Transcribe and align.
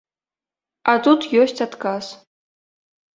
А 0.93 0.95
тут 1.07 1.27
ёсць 1.41 1.61
адказ. 1.67 2.05